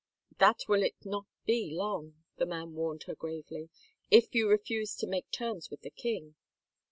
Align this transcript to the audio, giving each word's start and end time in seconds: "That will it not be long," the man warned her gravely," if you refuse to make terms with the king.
"That 0.39 0.61
will 0.67 0.81
it 0.81 0.95
not 1.05 1.27
be 1.45 1.69
long," 1.69 2.15
the 2.37 2.47
man 2.47 2.73
warned 2.73 3.03
her 3.03 3.13
gravely," 3.13 3.69
if 4.17 4.33
you 4.33 4.49
refuse 4.49 4.95
to 4.95 5.05
make 5.05 5.29
terms 5.29 5.69
with 5.69 5.81
the 5.81 5.91
king. 5.91 6.33